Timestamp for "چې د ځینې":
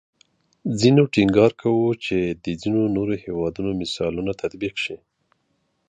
2.05-2.83